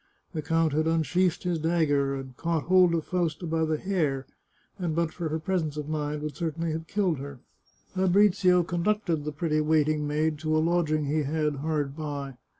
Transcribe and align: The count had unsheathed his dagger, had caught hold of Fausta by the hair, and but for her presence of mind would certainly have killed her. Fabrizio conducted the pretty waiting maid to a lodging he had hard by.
The 0.33 0.41
count 0.41 0.73
had 0.73 0.87
unsheathed 0.87 1.43
his 1.43 1.59
dagger, 1.59 2.17
had 2.17 2.35
caught 2.35 2.63
hold 2.63 2.95
of 2.95 3.05
Fausta 3.05 3.45
by 3.45 3.65
the 3.65 3.77
hair, 3.77 4.25
and 4.79 4.95
but 4.95 5.13
for 5.13 5.29
her 5.29 5.37
presence 5.37 5.77
of 5.77 5.87
mind 5.87 6.23
would 6.23 6.35
certainly 6.35 6.71
have 6.71 6.87
killed 6.87 7.19
her. 7.19 7.37
Fabrizio 7.93 8.63
conducted 8.63 9.25
the 9.25 9.31
pretty 9.31 9.61
waiting 9.61 10.07
maid 10.07 10.39
to 10.39 10.57
a 10.57 10.57
lodging 10.57 11.05
he 11.05 11.21
had 11.21 11.57
hard 11.57 11.95
by. 11.95 12.33